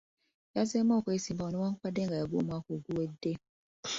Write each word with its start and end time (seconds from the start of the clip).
Yazzeemu 0.55 0.93
okwesimbawo 0.99 1.49
newankubadde 1.51 2.01
nga 2.05 2.15
yagwa 2.19 2.37
omwaka 2.41 2.69
oguwedde. 2.77 3.31